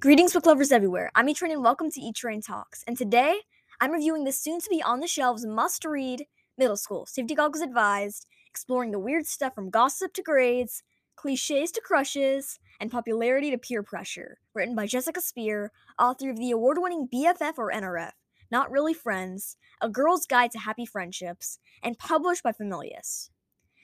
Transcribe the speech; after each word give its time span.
Greetings, 0.00 0.32
book 0.32 0.46
lovers 0.46 0.72
everywhere. 0.72 1.10
I'm 1.14 1.28
E-Train 1.28 1.52
and 1.52 1.62
welcome 1.62 1.90
to 1.90 2.00
E-Train 2.00 2.40
Talks. 2.40 2.82
And 2.86 2.96
today, 2.96 3.40
I'm 3.82 3.92
reviewing 3.92 4.24
the 4.24 4.32
soon-to-be 4.32 4.82
on-the-shelves 4.82 5.44
must-read 5.44 6.24
middle 6.56 6.78
school. 6.78 7.04
Safety 7.04 7.34
goggles 7.34 7.60
advised, 7.60 8.26
exploring 8.48 8.92
the 8.92 8.98
weird 8.98 9.26
stuff 9.26 9.54
from 9.54 9.68
gossip 9.68 10.14
to 10.14 10.22
grades, 10.22 10.82
cliches 11.16 11.70
to 11.72 11.82
crushes, 11.82 12.58
and 12.80 12.90
popularity 12.90 13.50
to 13.50 13.58
peer 13.58 13.82
pressure. 13.82 14.38
Written 14.54 14.74
by 14.74 14.86
Jessica 14.86 15.20
Speer, 15.20 15.70
author 15.98 16.30
of 16.30 16.38
the 16.38 16.50
award-winning 16.50 17.06
BFF 17.12 17.58
or 17.58 17.70
NRF, 17.70 18.12
Not 18.50 18.70
Really 18.70 18.94
Friends, 18.94 19.58
A 19.82 19.90
Girl's 19.90 20.24
Guide 20.24 20.50
to 20.52 20.60
Happy 20.60 20.86
Friendships, 20.86 21.58
and 21.82 21.98
published 21.98 22.42
by 22.42 22.52
Familius. 22.52 23.28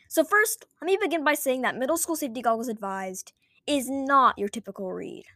So 0.09 0.25
first, 0.25 0.65
let 0.81 0.87
me 0.87 0.97
begin 0.99 1.25
by 1.25 1.35
saying 1.35 1.61
that 1.61 1.77
Middle 1.77 1.99
School 1.99 2.17
Safety 2.17 2.41
Goggles 2.41 2.69
Advised 2.69 3.35
is 3.67 3.91
not 3.91 4.39
your 4.39 4.49
typical 4.49 4.95
read. 4.95 5.27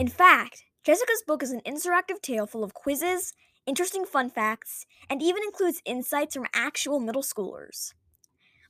In 0.00 0.08
fact, 0.08 0.64
Jessica's 0.82 1.22
book 1.26 1.42
is 1.42 1.50
an 1.50 1.60
interactive 1.66 2.22
tale 2.22 2.46
full 2.46 2.64
of 2.64 2.72
quizzes, 2.72 3.34
interesting 3.66 4.06
fun 4.06 4.30
facts, 4.30 4.86
and 5.10 5.22
even 5.22 5.42
includes 5.42 5.82
insights 5.84 6.34
from 6.34 6.46
actual 6.54 7.00
middle 7.00 7.20
schoolers. 7.20 7.92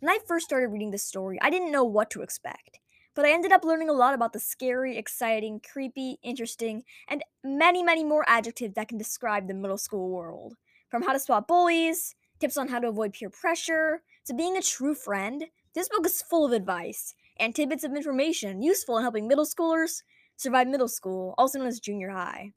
When 0.00 0.10
I 0.10 0.19
first 0.27 0.46
started 0.46 0.72
reading 0.72 0.91
this 0.91 1.05
story, 1.05 1.38
I 1.41 1.48
didn't 1.48 1.70
know 1.70 1.84
what 1.84 2.10
to 2.10 2.22
expect, 2.22 2.80
but 3.14 3.24
I 3.24 3.30
ended 3.30 3.52
up 3.52 3.62
learning 3.62 3.88
a 3.88 3.92
lot 3.92 4.12
about 4.12 4.32
the 4.32 4.41
scary, 4.41 4.98
exciting, 4.98 5.60
creepy, 5.60 6.19
interesting, 6.24 6.82
and 7.06 7.22
many, 7.44 7.84
many 7.84 8.02
more 8.02 8.24
adjectives 8.27 8.74
that 8.74 8.88
can 8.88 8.98
describe 8.98 9.47
the 9.47 9.55
middle 9.55 9.78
school 9.78 10.10
world. 10.10 10.56
From 10.88 11.02
how 11.02 11.12
to 11.12 11.20
spot 11.20 11.47
bullies, 11.47 12.16
tips 12.41 12.56
on 12.56 12.66
how 12.66 12.80
to 12.80 12.88
avoid 12.88 13.12
peer 13.12 13.30
pressure, 13.30 14.02
to 14.24 14.34
being 14.34 14.56
a 14.56 14.62
true 14.62 14.97
friend, 14.97 15.44
this 15.77 15.88
book 15.88 16.05
is 16.06 16.22
full 16.22 16.44
of 16.44 16.50
advice 16.50 17.14
and 17.38 17.55
tidbits 17.55 17.84
of 17.84 17.94
information 17.94 18.62
useful 18.62 18.97
in 18.97 19.05
helping 19.05 19.28
middle 19.28 19.47
schoolers 19.47 20.02
survive 20.40 20.66
middle 20.66 20.88
school, 20.88 21.34
also 21.36 21.58
known 21.58 21.68
as 21.68 21.80
junior 21.80 22.08
high. 22.08 22.52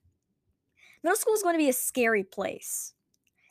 Middle 1.04 1.18
school 1.18 1.34
is 1.34 1.44
going 1.44 1.56
to 1.56 1.64
be 1.64 1.70
a 1.70 1.74
scary 1.74 2.24
place. 2.24 2.94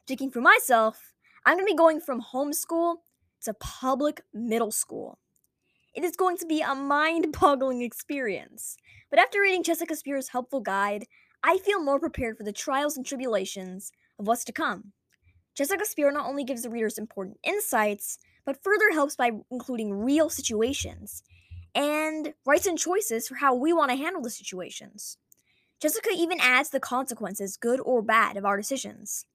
Speaking 0.07 0.31
for 0.31 0.41
myself, 0.41 1.13
I'm 1.45 1.57
going 1.57 1.67
to 1.67 1.73
be 1.73 1.77
going 1.77 2.01
from 2.01 2.23
homeschool 2.33 2.97
to 3.43 3.55
public 3.55 4.23
middle 4.33 4.71
school. 4.71 5.19
It 5.95 6.03
is 6.03 6.17
going 6.17 6.39
to 6.39 6.47
be 6.47 6.63
a 6.63 6.75
mind 6.75 7.37
boggling 7.41 7.83
experience. 7.83 8.79
But 9.11 9.19
after 9.19 9.43
reading 9.43 9.63
Jessica 9.63 9.95
Speer's 9.95 10.29
helpful 10.29 10.61
guide, 10.61 11.05
I 11.45 11.59
feel 11.59 11.83
more 11.83 12.01
prepared 12.01 12.39
for 12.39 12.45
the 12.45 12.53
trials 12.53 12.97
and 12.97 13.05
tribulations 13.05 13.93
of 14.19 14.27
what's 14.27 14.45
to 14.45 14.53
come. 14.53 14.93
Jessica 15.55 15.85
Spear 15.85 16.11
not 16.11 16.27
only 16.27 16.45
gives 16.45 16.63
the 16.63 16.71
readers 16.71 16.97
important 16.97 17.37
insights, 17.45 18.19
but 18.47 18.63
further 18.63 18.93
helps 18.93 19.15
by 19.15 19.33
including 19.51 19.93
real 19.93 20.31
situations 20.31 21.23
and 21.75 22.35
rights 22.45 22.67
and 22.67 22.79
choices 22.79 23.29
for 23.29 23.37
how 23.37 23.55
we 23.55 23.73
want 23.73 23.91
to 23.91 23.97
handle 23.97 24.23
the 24.23 24.31
situations. 24.31 25.17
Jessica 25.81 26.11
even 26.15 26.39
adds 26.41 26.71
the 26.71 26.81
consequences, 26.81 27.57
good 27.57 27.81
or 27.81 28.03
bad, 28.03 28.37
of 28.37 28.45
our 28.45 28.57
decisions. 28.57 29.27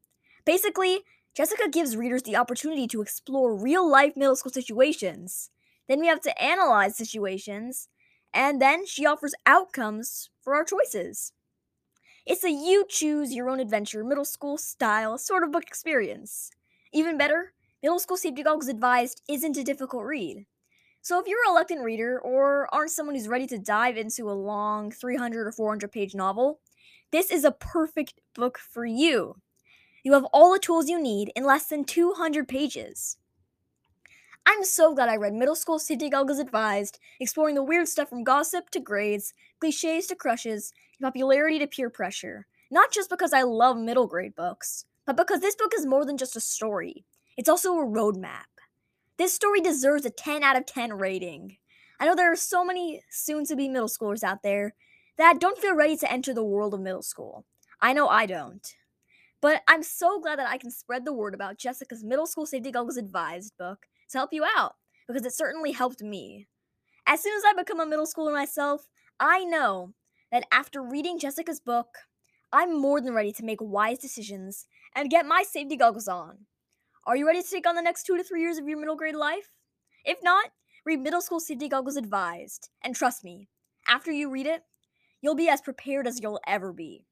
Basically, 0.46 1.02
Jessica 1.36 1.70
gives 1.70 1.98
readers 1.98 2.24
the 2.24 2.36
opportunity 2.36 2.88
to 2.88 3.02
explore 3.02 3.54
real 3.54 3.88
life 3.88 4.16
middle 4.16 4.36
school 4.36 4.52
situations. 4.52 5.50
Then 5.88 6.00
we 6.00 6.08
have 6.08 6.22
to 6.22 6.42
analyze 6.42 6.96
situations, 6.96 7.90
and 8.34 8.62
then 8.62 8.86
she 8.86 9.06
offers 9.06 9.36
outcomes 9.46 10.30
for 10.42 10.56
our 10.56 10.64
choices. 10.64 11.34
It's 12.26 12.44
a 12.44 12.52
you 12.52 12.86
choose 12.90 13.34
your 13.34 13.50
own 13.50 13.60
adventure 13.60 14.04
middle 14.04 14.26
school 14.26 14.58
style 14.58 15.18
sort 15.18 15.44
of 15.44 15.52
book 15.52 15.64
experience. 15.64 16.52
Even 16.92 17.18
better, 17.18 17.54
Middle 17.84 18.00
School 18.00 18.18
Safety 18.18 18.42
Goggles 18.42 18.68
Advised 18.68 19.22
isn't 19.30 19.56
a 19.56 19.64
difficult 19.64 20.04
read. 20.04 20.46
So, 21.02 21.20
if 21.20 21.28
you're 21.28 21.44
a 21.46 21.50
reluctant 21.50 21.84
reader 21.84 22.20
or 22.20 22.68
aren't 22.74 22.92
someone 22.92 23.16
who's 23.16 23.28
ready 23.28 23.48
to 23.48 23.58
dive 23.58 23.98
into 23.98 24.30
a 24.30 24.34
long 24.34 24.92
300 24.92 25.48
or 25.48 25.52
400 25.52 25.92
page 25.92 26.14
novel, 26.14 26.60
this 27.12 27.32
is 27.32 27.46
a 27.46 27.52
perfect 27.52 28.16
book 28.36 28.58
for 28.58 28.86
you. 28.86 29.38
You 30.04 30.14
have 30.14 30.26
all 30.34 30.54
the 30.54 30.60
tools 30.60 30.90
you 30.90 31.02
need 31.02 31.32
in 31.36 31.44
less 31.44 31.68
than 31.68 31.86
200 31.86 32.48
pages. 32.48 33.18
I'm 34.46 34.64
so 34.64 34.96
glad 34.96 35.10
I 35.10 35.18
read 35.18 35.34
Middle 35.34 35.56
School 35.56 35.78
Safety 35.78 36.10
Goggles 36.10 36.40
Advised, 36.40 37.00
exploring 37.20 37.56
the 37.56 37.64
weird 37.64 37.90
stuff 37.90 38.08
from 38.08 38.24
gossip 38.24 38.70
to 38.70 38.80
grades, 38.80 39.34
cliches 39.60 40.08
to 40.08 40.16
crushes, 40.16 40.74
popularity 41.02 41.60
to 41.60 41.68
peer 41.68 41.90
pressure. 41.90 42.48
Not 42.72 42.92
just 42.92 43.10
because 43.10 43.34
I 43.34 43.42
love 43.42 43.78
middle 43.78 44.08
grade 44.08 44.36
books, 44.36 44.86
but 45.06 45.18
because 45.18 45.42
this 45.42 45.56
book 45.56 45.74
is 45.78 45.86
more 45.86 46.06
than 46.06 46.18
just 46.18 46.36
a 46.36 46.42
story. 46.42 47.04
It's 47.38 47.50
also 47.50 47.74
a 47.78 47.86
roadmap. 47.86 48.57
This 49.18 49.34
story 49.34 49.62
deserves 49.62 50.06
a 50.06 50.12
10 50.12 50.44
out 50.44 50.58
of 50.58 50.68
10 50.68 50.94
rating. 50.94 51.58
I 52.00 52.06
know 52.06 52.14
there 52.14 52.32
are 52.32 52.36
so 52.36 52.64
many 52.64 53.02
soon 53.10 53.46
to 53.46 53.56
be 53.56 53.68
middle 53.68 53.88
schoolers 53.88 54.24
out 54.24 54.44
there 54.44 54.76
that 55.18 55.40
don't 55.40 55.58
feel 55.58 55.76
ready 55.76 55.98
to 55.98 56.12
enter 56.12 56.36
the 56.36 56.44
world 56.44 56.76
of 56.76 56.82
middle 56.82 57.02
school. 57.02 57.46
I 57.82 57.94
know 57.94 58.08
I 58.08 58.28
don't. 58.28 58.76
But 59.42 59.62
I'm 59.68 59.82
so 59.82 60.20
glad 60.20 60.38
that 60.38 60.50
I 60.50 60.60
can 60.60 60.70
spread 60.70 61.04
the 61.04 61.14
word 61.14 61.34
about 61.34 61.58
Jessica's 61.58 62.04
Middle 62.04 62.28
School 62.28 62.46
Safety 62.46 62.72
Goggles 62.72 62.98
Advised 62.98 63.54
book 63.58 63.88
to 64.12 64.20
help 64.20 64.34
you 64.34 64.44
out, 64.44 64.76
because 65.08 65.26
it 65.26 65.34
certainly 65.34 65.72
helped 65.72 66.02
me. 66.02 66.48
As 67.08 67.22
soon 67.22 67.36
as 67.36 67.44
I 67.44 67.54
become 67.54 67.80
a 67.80 67.86
middle 67.88 68.06
schooler 68.06 68.34
myself, 68.34 68.88
I 69.20 69.44
know 69.44 69.94
that 70.32 70.46
after 70.52 70.82
reading 70.84 71.18
Jessica's 71.18 71.60
book, 71.60 71.88
I'm 72.52 72.80
more 72.80 73.02
than 73.02 73.14
ready 73.14 73.32
to 73.34 73.46
make 73.46 73.62
wise 73.62 73.98
decisions 73.98 74.68
and 74.96 75.10
get 75.10 75.26
my 75.26 75.44
safety 75.44 75.76
goggles 75.76 76.08
on. 76.08 76.46
Are 77.08 77.16
you 77.16 77.26
ready 77.26 77.42
to 77.42 77.50
take 77.50 77.66
on 77.66 77.76
the 77.76 77.82
next 77.82 78.04
two 78.04 78.18
to 78.18 78.24
three 78.24 78.42
years 78.42 78.58
of 78.58 78.68
your 78.68 78.78
middle 78.78 78.98
grade 78.98 79.16
life? 79.16 79.48
If 80.04 80.22
not, 80.22 80.50
read 80.86 81.00
Middle 81.00 81.22
School 81.22 81.40
Safety 81.40 81.70
Goggles 81.70 81.96
Advised. 81.96 82.70
And 82.84 82.94
trust 82.94 83.24
me, 83.24 83.48
after 83.88 84.12
you 84.12 84.30
read 84.30 84.46
it, 84.46 84.64
you'll 85.22 85.34
be 85.34 85.48
as 85.48 85.62
prepared 85.62 86.06
as 86.06 86.20
you'll 86.20 86.42
ever 86.46 86.74
be. 86.74 87.06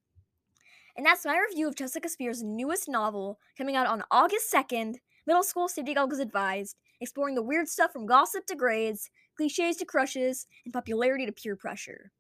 And 0.98 1.06
that's 1.06 1.24
my 1.24 1.40
review 1.40 1.70
of 1.70 1.78
Jessica 1.78 2.10
Speer's 2.10 2.44
newest 2.44 2.90
novel, 2.90 3.40
coming 3.58 3.78
out 3.78 3.88
on 3.88 4.04
August 4.12 4.54
2nd 4.54 4.96
Middle 5.26 5.44
School 5.44 5.70
Safety 5.70 5.94
Goggles 5.94 6.20
Advised, 6.20 6.76
exploring 7.00 7.36
the 7.36 7.42
weird 7.42 7.70
stuff 7.70 7.94
from 7.94 8.06
gossip 8.06 8.46
to 8.48 8.56
grades, 8.58 9.10
cliches 9.38 9.78
to 9.78 9.86
crushes, 9.86 10.46
and 10.66 10.74
popularity 10.74 11.26
to 11.26 11.32
peer 11.32 11.56
pressure. 11.56 12.12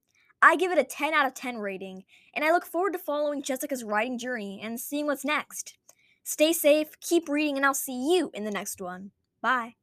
I 0.41 0.55
give 0.55 0.71
it 0.71 0.79
a 0.79 0.85
10 0.85 1.13
out 1.13 1.27
of 1.27 1.33
10 1.33 1.57
rating, 1.57 2.05
and 2.33 2.45
I 2.45 2.51
look 2.51 2.65
forward 2.65 2.93
to 2.93 2.99
following 2.99 3.43
Jessica's 3.43 3.83
writing 3.83 4.17
journey 4.17 4.61
and 4.63 4.79
seeing 4.79 5.07
what's 5.07 5.25
next. 5.25 5.77
Stay 6.25 6.51
safe, 6.51 6.99
keep 6.99 7.29
reading, 7.29 7.55
and 7.55 7.65
I'll 7.65 7.73
see 7.73 8.13
you 8.13 8.31
in 8.33 8.43
the 8.43 8.51
next 8.51 8.81
one. 8.81 9.11
Bye. 9.41 9.75